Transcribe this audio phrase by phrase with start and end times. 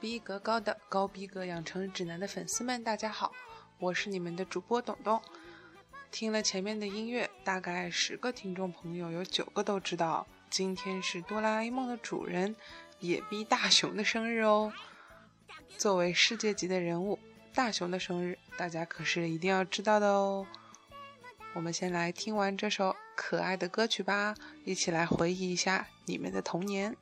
[0.00, 3.32] 逼格高的高逼格养成指南的粉丝们，大家好，
[3.78, 5.22] 我是你们的主播董董。
[6.10, 12.54] 听了前面的音乐，大概十个听众朋友有九个都知道，今天是哆啦 A 梦的主人
[13.00, 14.70] 野逼大雄的生日哦。
[15.78, 17.18] 作为世界级的人物，
[17.54, 20.46] 大雄的生日大家可是一定要知道的哦。
[21.54, 24.34] 我们先来听完这首可爱的歌曲吧，
[24.66, 26.94] 一起来回忆一下你们的童年。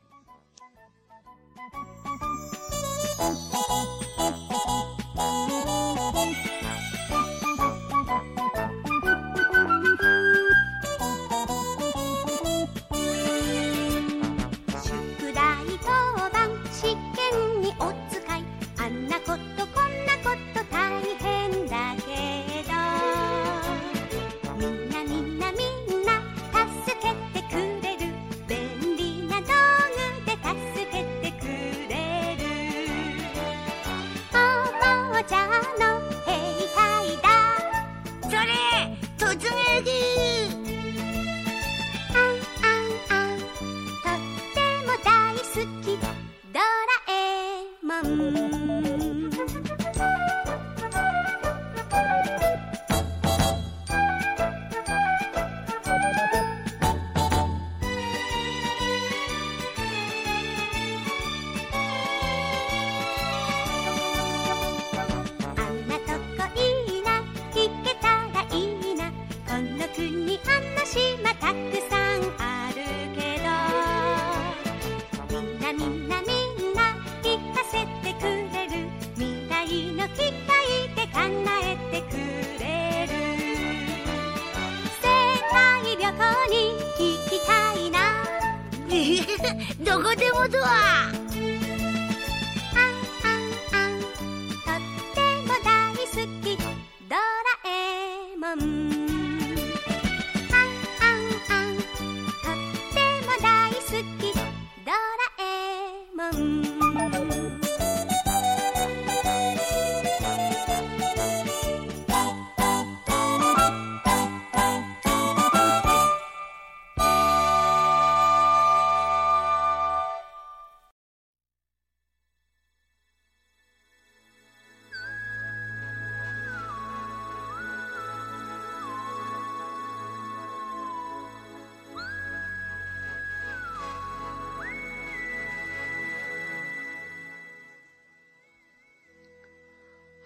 [89.95, 91.24] どこでもドア。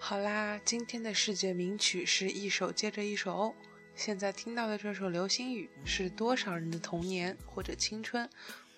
[0.09, 3.53] 好啦，今天的世界名曲是一首接着一首哦。
[3.93, 8.27] 现在听到的这首《流星雨》是多少人的童年或者青春，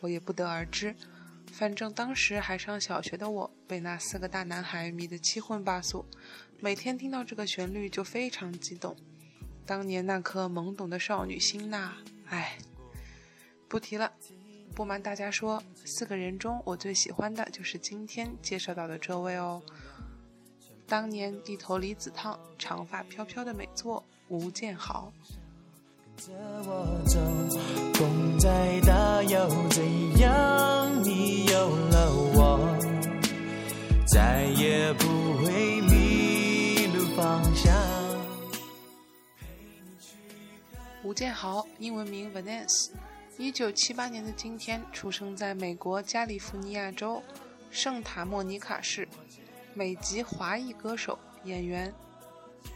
[0.02, 0.94] 我也不得而知。
[1.50, 6.06] 反正当时还上小学的我，被那四个大男孩迷得七荤八素，
[6.59, 8.98] 每天听到这个旋律就非常激动。
[9.66, 11.94] 当年那颗懵懂的少女心呐，
[12.28, 12.58] 唉，
[13.69, 14.12] 不提了。
[14.75, 19.63] 不瞒大家说，四个人中我最喜欢的就是今天介绍到的这位哦。
[20.91, 25.09] 当年一头离子烫、长发飘飘的美作吴建豪。
[26.18, 26.34] 跟着
[26.68, 27.18] 我走，
[27.94, 31.01] 风再大又怎样？
[31.01, 32.59] 你有了我，
[34.06, 35.07] 再也不
[35.38, 37.74] 会迷路方向
[41.06, 42.90] 吴建豪，英文名 Vanessa，
[43.38, 47.24] 一九七八年的今天出生在美国加利福尼亚州
[47.69, 49.07] 圣塔莫尼卡市。
[49.74, 51.94] 美籍华裔歌手、演员。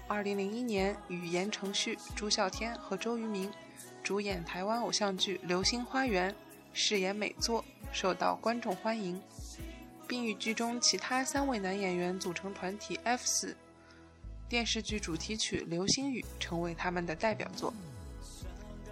[0.07, 3.51] 二零零一年与言承旭、朱孝天和周渝民
[4.03, 6.31] 主演台湾偶像剧《流星花园》，
[6.73, 9.21] 饰演美作，受到观众欢迎，
[10.07, 13.55] 并与剧中其他三位男演员组成团体 F 四。
[14.47, 17.73] 电视剧主题曲《流星雨》成为他们的代表作。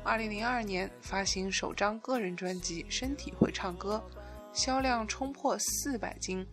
[0.04, 4.04] 二零零二年发行首张个人专辑《身体会唱歌》，
[4.52, 6.46] 销量冲破四百斤。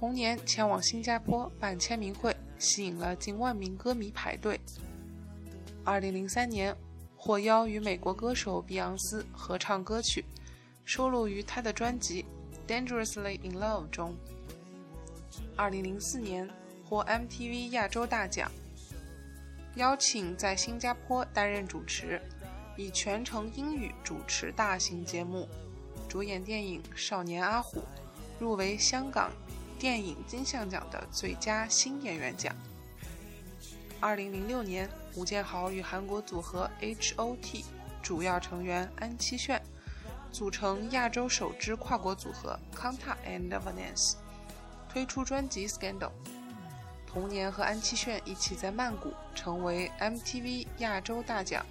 [0.00, 4.58] 同年前往新加坡办签名会，吸引了近万名歌迷排队。
[5.84, 6.74] 二零零三年
[7.18, 10.24] 获邀与美国歌手碧昂斯合唱歌曲，
[10.86, 12.24] 收录于他的专辑
[12.66, 14.16] 《Dangerously in Love》中。
[15.54, 16.48] 二零零四年
[16.88, 18.50] 获 MTV 亚洲大奖，
[19.74, 22.18] 邀请在新加坡担任主持，
[22.74, 25.46] 以全程英语主持大型节目，
[26.08, 27.80] 主演电影《少年阿虎》，
[28.38, 29.30] 入围香港。
[29.80, 32.54] 电影金像奖的最佳新演员奖。
[33.98, 37.64] 二零零六年，吴建豪与韩国组合 H.O.T
[38.02, 39.62] 主要成员安七炫
[40.30, 44.16] 组成亚洲首支跨国组合 Kanta and Vanessa，
[44.86, 45.98] 推出专辑《Scandal》。
[47.06, 51.64] 同年和安七炫一起在曼谷成为 MTV 亚洲大奖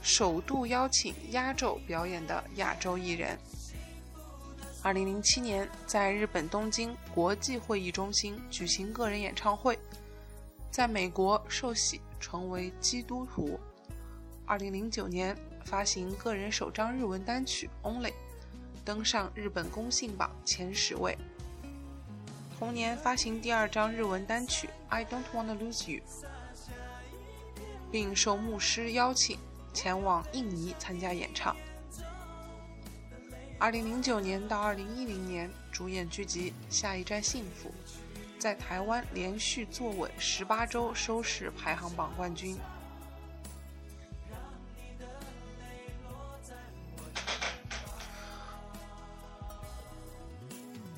[0.00, 3.36] 首度邀请压轴表演的亚洲艺人。
[4.80, 9.76] 二零零七年在日本东京国际会议中心举行个人演唱会，
[10.70, 13.58] 在美国受洗成为基督徒。
[14.46, 18.10] 二零零九年发行个人首张日文单曲《Only》，
[18.84, 21.18] 登上日本公信榜前十位。
[22.56, 26.00] 同年发行第二张日文单曲《I Don't Wanna Lose You》，
[27.90, 29.38] 并受牧师邀请
[29.74, 31.54] 前往印尼参加演唱。
[33.60, 37.68] 二零零九年到二零一零年主演剧集《下一站幸福》，
[38.38, 42.56] 在台湾连续坐稳十八周收视排行榜冠军。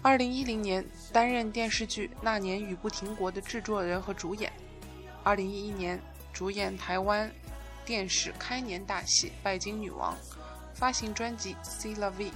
[0.03, 0.85] 二零一零年
[1.15, 4.53] 担任电视剧《那年雨不停国》的制作人和主演。
[5.25, 5.99] 二零一一年
[6.31, 7.31] 主演台湾
[7.87, 10.15] 电视开年大戏《拜金女王》，
[10.75, 12.27] 发行专辑《C La V》。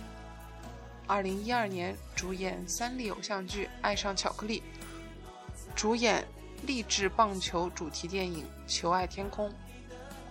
[1.06, 4.60] 二零一二年主演三立偶像剧《爱上巧克力》，
[5.76, 6.26] 主演
[6.66, 9.50] 励志棒球主题电影《求爱天空》，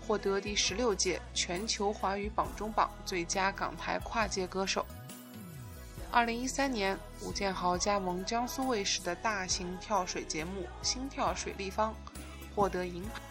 [0.08, 4.84] 获得第十六届全球华语榜中榜最佳港台跨界歌手。
[6.12, 11.92] 二零一三年，吴建豪加盟江苏卫视的大型跳水节目《心跳水立方》，
[12.56, 13.22] 获得银牌。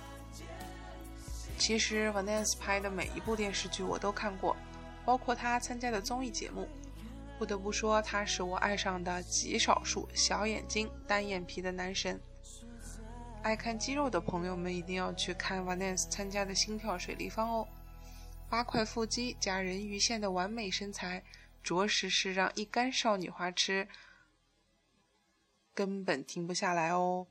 [1.58, 4.56] 其实 Vaness 拍的每一部电视剧我都看过，
[5.04, 6.68] 包括他参加的综艺节目。
[7.42, 12.20] 不得不说，他是我爱上的极少数小眼睛、单眼皮的男神。
[13.42, 17.66] 爱看肌肉的朋友们一定要去看 Vaness 参加的《心跳水立方》哦，
[18.48, 21.24] 八块腹肌加人鱼线的完美身材。
[21.64, 23.88] 着实是让一干少女花痴
[25.74, 27.26] 根本停不下来哦。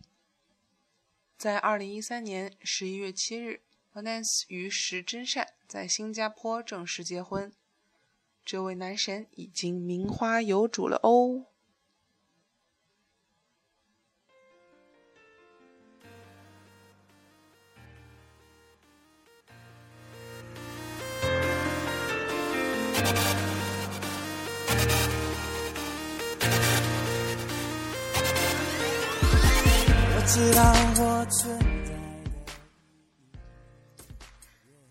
[1.38, 3.62] 在二零一三年十一月七日
[3.94, 7.54] ，Vaness 与石真善在新加坡正式结婚，
[8.52, 11.46] 这位男神已经名花有主了哦。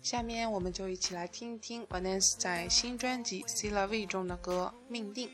[0.01, 5.27] 下面我们就一起来听一听 Vanessa 在新专辑《C La V》中的歌《命定》。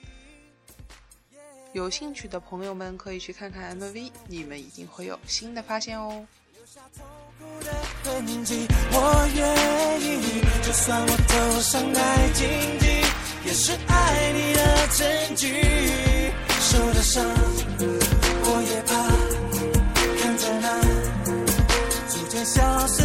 [1.71, 6.27] 有兴趣的朋友们可以去看看 MV，你们一定会有新的发现哦。
[8.03, 12.45] 我愿意，就算我头上戴荆
[12.79, 12.85] 棘，
[13.45, 15.47] 也是爱你的证据。
[16.59, 17.23] 受的伤，
[18.43, 19.07] 我也怕。
[22.45, 23.03] 消失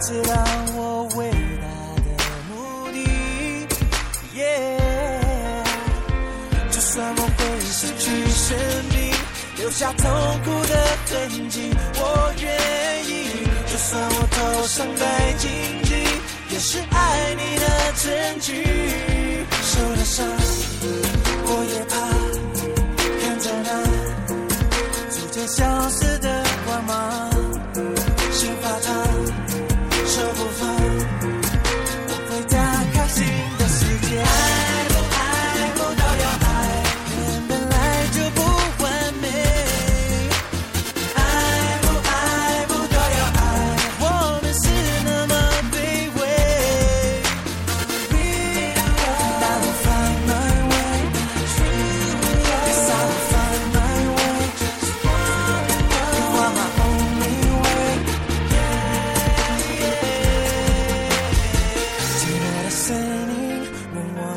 [0.00, 0.32] 知道
[0.76, 1.66] 我伟大
[2.04, 2.08] 的
[2.48, 2.52] 目
[2.92, 2.96] 的，
[6.70, 8.56] 就算我会失去生
[8.92, 9.12] 命，
[9.56, 10.08] 留下痛
[10.44, 10.74] 苦的
[11.10, 12.46] 痕迹，我愿
[13.06, 13.10] 意。
[13.66, 15.50] 就算我头上戴荆
[15.82, 15.90] 棘，
[16.50, 17.66] 也是爱你的
[18.02, 18.06] 证
[18.40, 18.64] 据。
[19.62, 20.26] 受了伤，
[21.44, 21.94] 我也怕，
[23.20, 23.68] 看着那
[25.10, 27.30] 逐渐消失的光芒，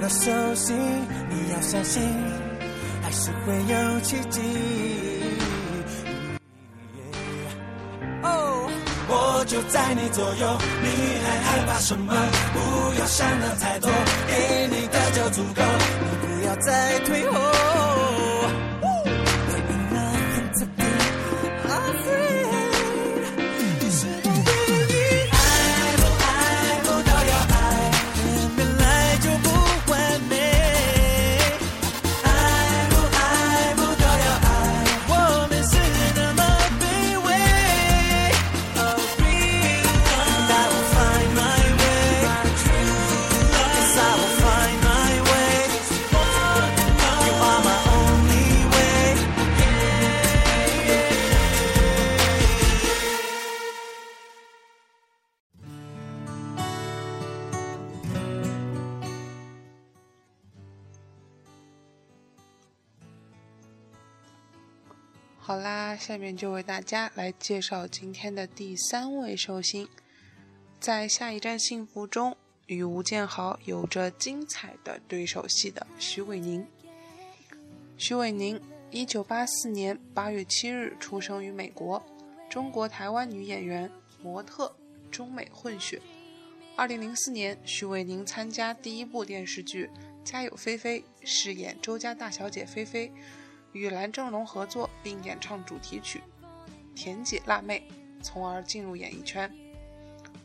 [0.02, 0.76] 要手心
[1.30, 2.02] 你要相信
[3.04, 4.42] 还是会有奇迹？
[8.24, 8.68] 哦。
[9.14, 10.88] 我就在你左右你
[11.24, 12.14] 还害怕什么？
[12.54, 13.92] 不要想的太多
[14.28, 15.62] 给你的就足够
[16.02, 17.91] 你不要再退后。
[66.02, 69.88] 下面就为大家来介绍今天的第三位寿星，
[70.80, 76.66] 在下一站幸福中与吴建豪有着精彩的对手戏的徐伟宁。
[78.00, 82.04] 徐伟宁，一九八四年八月七日出生于美国，
[82.50, 83.88] 中国台湾女演员、
[84.24, 84.76] 模特，
[85.12, 86.02] 中美混血。
[86.76, 89.86] 二零零四年，徐伟宁参加第一部电视剧
[90.24, 93.12] 《家有菲菲》，饰演周家大小姐菲菲。
[93.74, 96.22] 与蓝正龙合作并演唱主题曲
[96.96, 97.84] 《甜姐辣妹》，
[98.24, 99.52] 从而进入演艺圈。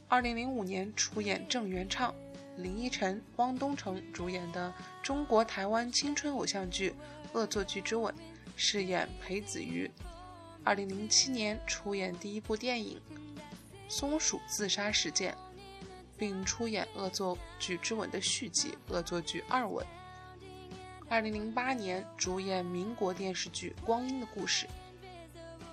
[0.09, 2.14] 二零零五年出演郑元畅、
[2.56, 6.90] 林依晨、汪东城主演的中国台湾青春偶像剧
[7.33, 8.14] 《恶作剧之吻》，
[8.54, 9.90] 饰演裴子瑜。
[10.62, 13.00] 二零零七年出演第一部电影
[13.88, 15.33] 《松鼠自杀事件》，
[16.16, 19.85] 并出演《恶作剧之吻》的续集《恶作剧二吻》。
[21.09, 24.67] 二零零八年主演民国电视剧《光阴的故事》。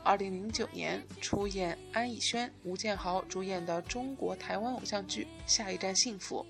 [0.03, 6.45] 二零零九年出演安以轩、吴建豪主演的中国台湾偶像剧《下一站幸福》。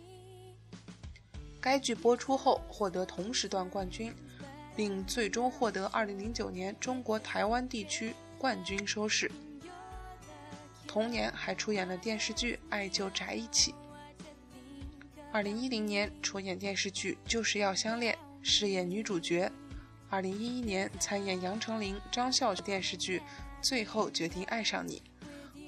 [1.62, 4.14] 该剧播出后获得同时段冠军，
[4.76, 9.32] 并最终获得二零零九年中国台湾地区冠军收视。
[10.86, 13.72] 同年还出演了电视剧《爱就宅一起》。
[15.32, 18.14] 二零一零年出演电视剧《就是要相恋》。
[18.44, 19.50] 饰演女主角。
[20.10, 23.20] 二零一一年参演杨丞琳、张孝电视剧
[23.62, 25.02] 《最后决定爱上你》。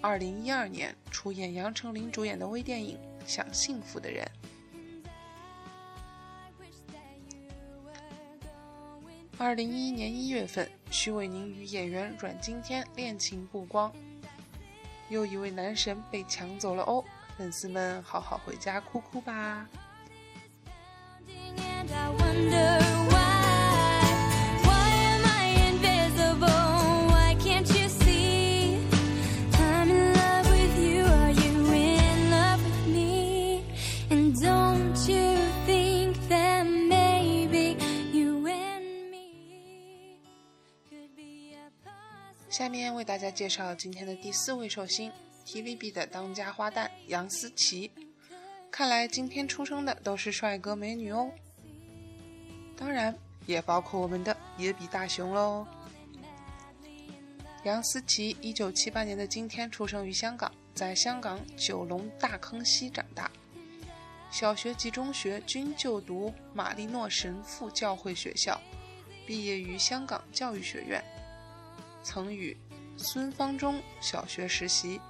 [0.01, 4.29] 二零一二年出演杨丞琳主演的微电影《想幸福的人》。
[9.37, 13.91] 二零一一年一月份，徐伟宁与演员阮经天恋情曝光，
[15.09, 17.03] 又一位男神被抢走了哦！
[17.37, 19.67] 粉丝们好好回家哭哭吧。
[42.55, 45.11] 下面为大家介绍今天的第四位寿星
[45.45, 47.91] ，TVB 的当家花旦杨思琦。
[48.71, 51.29] 看来今天出生的都是帅哥美女哦，
[52.77, 53.15] 当然
[53.45, 55.65] 也包括我们的野比大雄喽。
[57.63, 63.31] 杨思琦，一九七八年的今天出生于香港，在香港九龙大坑西长大，
[64.29, 68.61] 小学及中学均就读玛丽诺神父教会学校，
[69.25, 71.03] 毕业于香港教育学院，
[72.03, 72.55] 曾与
[72.97, 75.01] 孙方中小学实习。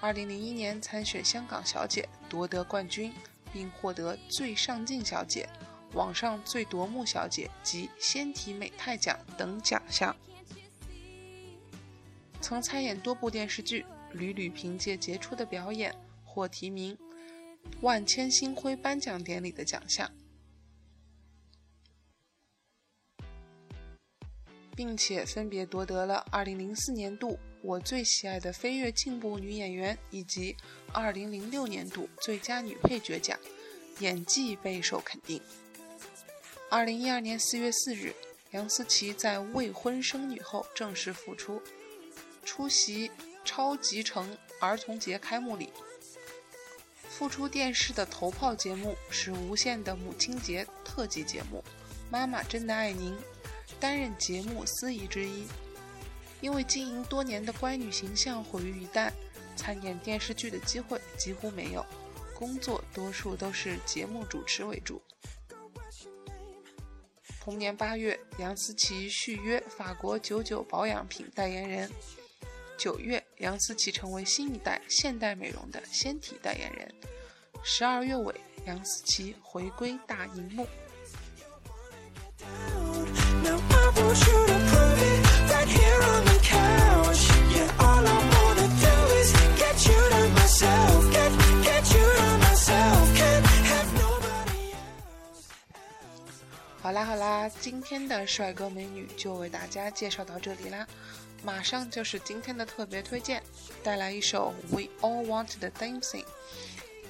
[0.00, 3.12] 二零零一年参选香港小姐，夺得冠军，
[3.52, 5.46] 并获得最上镜小姐、
[5.94, 10.14] 网上最夺目小姐及仙体美态奖等奖项。
[12.40, 16.96] 曾参演多部电视剧，屡屡凭借杰出的表演获提名
[17.80, 20.10] 万千星辉颁奖典礼的奖项，
[24.76, 30.56] 并且分别夺得了2004年度我最喜爱的飞跃进步女演员以及
[30.92, 33.38] 2006年度最佳女配角奖，
[33.98, 35.42] 演技备受肯定。
[36.70, 38.14] 2012年4月4日，
[38.50, 41.62] 杨思琦在未婚生女后正式复出，
[42.44, 43.10] 出席
[43.42, 45.72] 超级城儿童节开幕礼。
[47.08, 51.64] 复出电视的头炮节目是无线的母亲节特辑节目
[52.10, 53.14] 《妈妈真的爱您》，
[53.80, 55.46] 担任节目司仪之一。
[56.42, 59.10] 因为经营多年的乖女形象毁于一旦，
[59.56, 61.84] 参演电视剧的机会几乎没有，
[62.34, 65.02] 工作多数都是节目主持为主。
[67.48, 71.90] 同年八月，杨思琦续约法国九九保养品代言人。
[72.76, 76.94] 九月，杨思琦成为新一代现代美容的纤体代言人。
[77.64, 78.34] 十二月尾，
[78.66, 80.66] 杨思琦回归大荧幕。
[83.42, 86.27] Now I want you to prove it right here on
[96.88, 100.86] 好啦好啦，今天的帅哥美女就为大家介绍到这里啦，
[101.44, 103.42] 马上就是今天的特别推荐，
[103.82, 106.24] 带来一首《We All Want the Dancing》，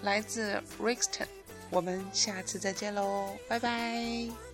[0.02, 1.28] 来自 Rixton，
[1.70, 4.47] 我们下次再见喽，拜拜。